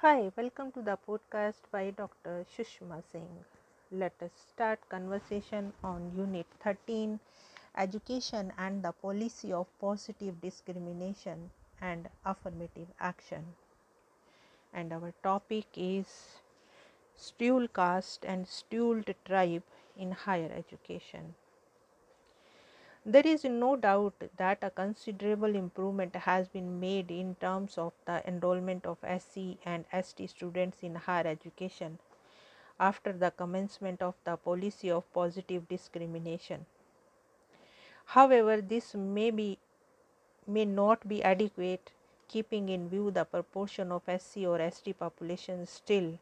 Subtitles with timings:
[0.00, 2.46] Hi, welcome to the podcast by Dr.
[2.56, 3.44] Shushma Singh.
[3.90, 7.18] Let us start conversation on Unit 13
[7.76, 11.50] Education and the Policy of Positive Discrimination
[11.82, 13.44] and Affirmative Action.
[14.72, 16.40] And our topic is
[17.16, 19.64] Schedule Caste and Scheduled Tribe
[19.96, 21.34] in Higher Education.
[23.10, 28.22] There is no doubt that a considerable improvement has been made in terms of the
[28.28, 32.00] enrollment of SC and ST students in higher education
[32.78, 36.66] after the commencement of the policy of positive discrimination.
[38.04, 39.58] However, this may be
[40.46, 41.92] may not be adequate
[42.28, 46.18] keeping in view the proportion of SC or ST population still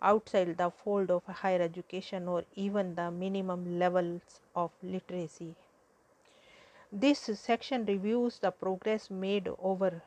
[0.00, 5.54] outside the fold of higher education or even the minimum levels of literacy.
[6.96, 10.00] This section reviews the progress made over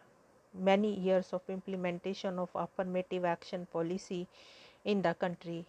[0.53, 4.25] many years of implementation of affirmative action policy
[4.85, 5.65] in the country.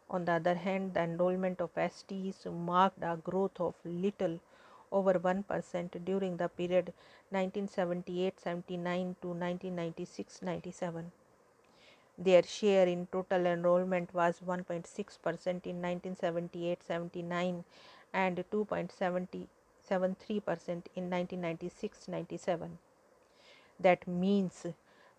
[0.09, 4.39] On the other hand, the enrollment of STs marked a growth of little
[4.91, 6.91] over 1% during the period
[7.29, 11.11] 1978 79 to 1996 97.
[12.19, 14.87] Their share in total enrollment was 1.6%
[15.45, 17.63] in 1978 79
[18.11, 19.47] and 2.73%
[20.95, 22.79] in 1996 97.
[23.79, 24.65] That means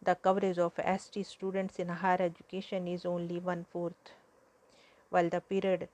[0.03, 4.13] the coverage of ST students in higher education is only one fourth,
[5.11, 5.89] while the period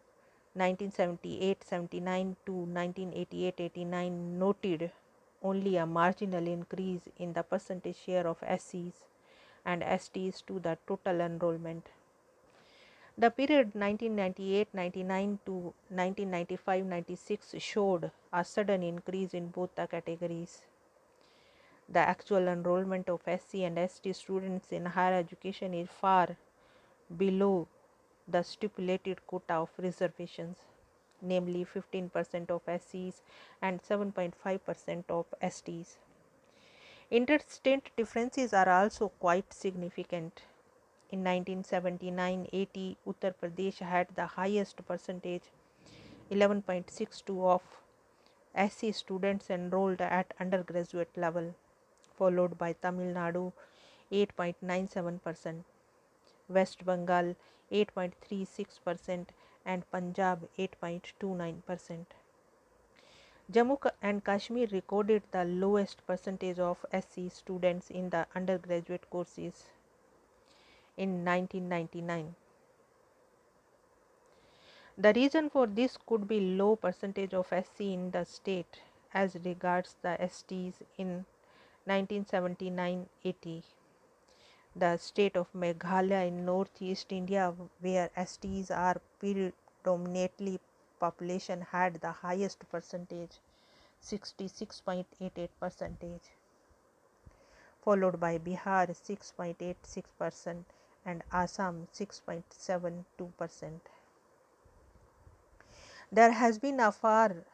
[0.55, 4.91] 1978 79 to 1988 89 noted
[5.43, 9.05] only a marginal increase in the percentage share of SCs
[9.65, 11.89] and STs to the total enrollment.
[13.17, 20.63] The period 1998-99 to 1995-96 showed a sudden increase in both the categories.
[21.89, 26.37] The actual enrollment of SC and ST students in higher education is far
[27.17, 27.69] below
[28.27, 30.57] the stipulated quota of reservations,
[31.23, 33.21] namely 15% of SCs
[33.63, 35.99] and 7.5% of STs.
[37.17, 40.43] Interstate differences are also quite significant.
[41.13, 45.45] In 1979-80, Uttar Pradesh had the highest percentage,
[46.33, 47.63] 11.62 of
[48.69, 51.55] SC students enrolled at undergraduate level,
[52.17, 53.53] followed by Tamil Nadu
[54.11, 55.63] 8.97%,
[56.49, 57.37] West Bengal
[57.71, 59.27] 8.36%
[59.65, 62.07] and Punjab 8.29%.
[63.53, 69.65] Jammu and Kashmir recorded the lowest percentage of SC students in the undergraduate courses
[70.97, 72.35] in 1999.
[74.97, 78.81] The reason for this could be low percentage of SC in the state
[79.13, 81.27] as regards the STs in
[81.87, 83.63] 1979-80.
[84.75, 90.61] The state of Meghalaya in northeast India where STs are predominantly
[91.05, 93.37] population had the highest percentage
[94.13, 96.31] 66.88 percentage
[97.85, 100.65] followed by Bihar 6.86 percent
[101.05, 103.81] and Assam 6.72 percent.
[106.11, 107.45] There has been a far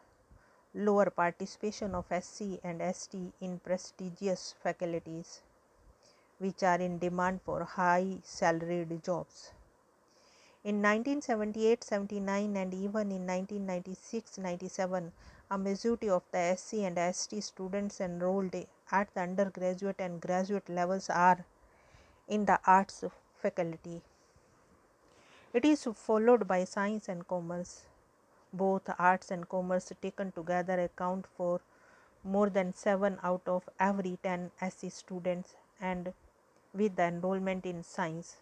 [0.75, 5.41] lower participation of SC and ST in prestigious faculties
[6.39, 9.51] which are in demand for high salaried jobs.
[10.63, 15.11] In 1978-79 and even in 1996-97,
[15.51, 18.55] a majority of the SC and ST students enrolled
[18.93, 21.47] at the undergraduate and graduate levels are
[22.29, 23.05] in the arts
[23.41, 24.03] faculty.
[25.55, 27.87] It is followed by science and commerce.
[28.53, 31.63] Both arts and commerce taken together account for
[32.23, 36.13] more than 7 out of every 10 SC students and
[36.75, 38.37] with the enrollment in science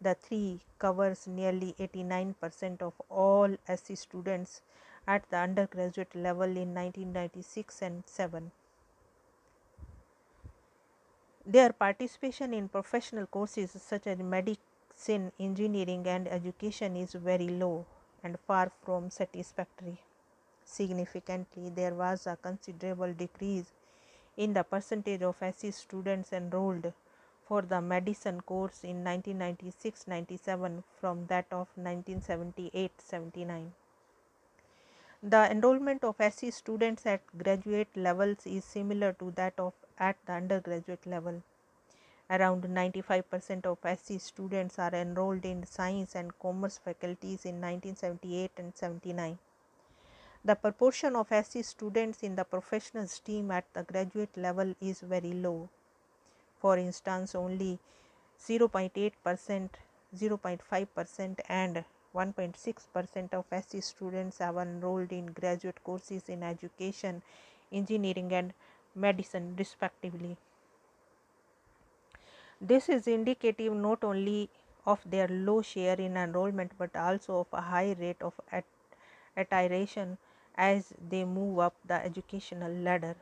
[0.00, 4.62] the three covers nearly 89% of all SC students
[5.06, 8.50] at the undergraduate level in 1996 and 7.
[11.46, 17.86] Their participation in professional courses such as medicine, engineering, and education is very low
[18.24, 20.00] and far from satisfactory.
[20.64, 23.66] Significantly, there was a considerable decrease
[24.36, 26.92] in the percentage of SC students enrolled
[27.46, 33.72] for the medicine course in 1996 97 from that of 1978 79.
[35.22, 40.32] The enrollment of SC students at graduate levels is similar to that of at the
[40.32, 41.42] undergraduate level.
[42.28, 48.76] Around 95% of SC students are enrolled in science and commerce faculties in 1978 and
[48.76, 49.38] 79.
[50.44, 55.32] The proportion of SC students in the professional stream at the graduate level is very
[55.32, 55.68] low.
[56.60, 57.78] For instance, only
[58.40, 59.76] 0.8 percent,
[60.16, 67.22] 0.5 percent, and 1.6 percent of SC students have enrolled in graduate courses in education,
[67.70, 68.54] engineering, and
[68.94, 70.36] medicine, respectively.
[72.60, 74.48] This is indicative not only
[74.86, 78.32] of their low share in enrollment but also of a high rate of
[79.36, 80.16] attrition
[80.56, 83.16] as they move up the educational ladder.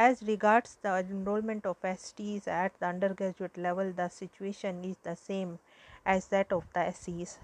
[0.00, 5.58] As regards the enrollment of STs at the undergraduate level, the situation is the same
[6.06, 7.38] as that of the SCs.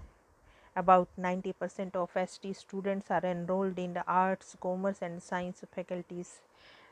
[0.73, 6.39] About 90% of ST students are enrolled in the arts, commerce, and science faculties.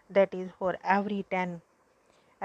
[0.10, 1.62] That is, for every 10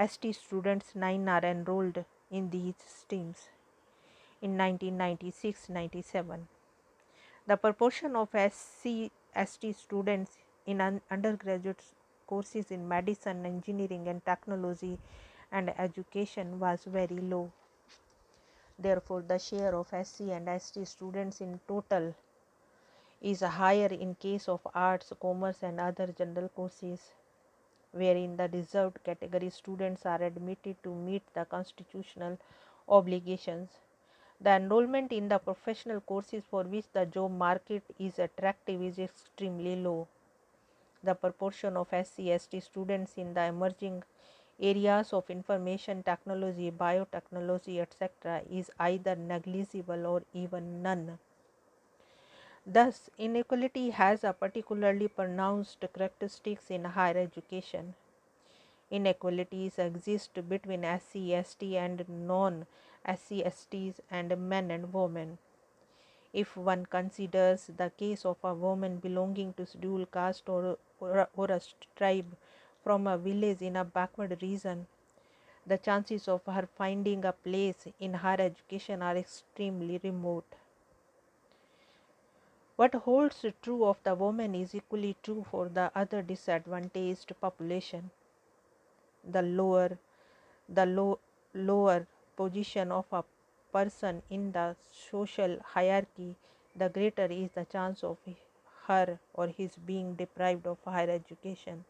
[0.07, 3.49] ST students, 9 are enrolled in these streams
[4.41, 6.47] in 1996 97.
[7.45, 11.83] The proportion of SC ST students in un- undergraduate
[12.29, 14.97] courses in medicine, engineering, and technology
[15.51, 17.51] and education was very low.
[18.77, 22.13] Therefore, the share of SC and ST students in total
[23.21, 26.99] is higher in case of arts, commerce, and other general courses,
[27.91, 32.37] wherein the reserved category students are admitted to meet the constitutional
[32.87, 33.69] obligations.
[34.39, 39.75] The enrollment in the professional courses for which the job market is attractive is extremely
[39.75, 40.07] low
[41.03, 44.03] the proportion of SC/ST students in the emerging
[44.59, 51.17] areas of information technology, biotechnology, etc., is either negligible or even none.
[52.65, 57.95] Thus, inequality has a particularly pronounced characteristics in higher education.
[58.91, 62.67] Inequalities exist between SCST and non
[63.07, 65.37] SC, STs, and men and women.
[66.33, 71.61] If one considers the case of a woman belonging to scheduled caste or, or, a
[71.95, 72.35] tribe
[72.83, 74.87] from a village in a backward region,
[75.65, 80.45] the chances of her finding a place in higher education are extremely remote.
[82.75, 88.09] What holds true of the woman is equally true for the other disadvantaged population.
[89.29, 89.97] The lower,
[90.67, 91.19] the low,
[91.53, 92.07] lower
[92.37, 93.23] position of a
[93.73, 94.75] person in the
[95.11, 96.35] social hierarchy,
[96.75, 98.17] the greater is the chance of
[98.89, 101.85] her or his being deprived of higher education.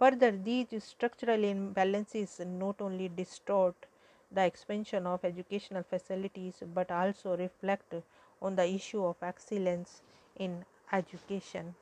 [0.00, 3.86] Further, these structural imbalances not only distort
[4.32, 7.94] the expansion of educational facilities but also reflect
[8.42, 10.02] on the issue of excellence
[10.36, 11.76] in education.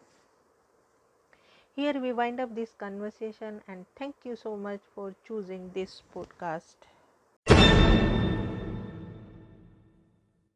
[1.74, 6.76] Here we wind up this conversation and thank you so much for choosing this podcast.